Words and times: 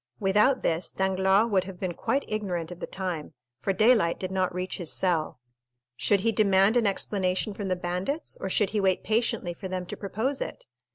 Without 0.19 0.63
this, 0.63 0.91
Danglars 0.91 1.45
would 1.51 1.65
have 1.65 1.79
been 1.79 1.93
quite 1.93 2.25
ignorant 2.27 2.71
of 2.71 2.79
the 2.79 2.87
time, 2.87 3.35
for 3.59 3.71
daylight 3.71 4.19
did 4.19 4.31
not 4.31 4.51
reach 4.51 4.77
his 4.77 4.91
cell. 4.91 5.39
Should 5.95 6.21
he 6.21 6.31
demand 6.31 6.75
an 6.75 6.87
explanation 6.87 7.53
from 7.53 7.67
the 7.67 7.75
bandits, 7.75 8.35
or 8.35 8.49
should 8.49 8.71
he 8.71 8.81
wait 8.81 9.03
patiently 9.03 9.53
for 9.53 9.67
them 9.67 9.85
to 9.85 9.95
propose 9.95 10.41
it? 10.41 10.65